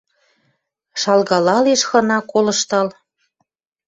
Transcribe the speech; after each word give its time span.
Шалгалалеш 1.01 1.81
хына, 1.89 2.19
колыштал. 2.31 2.87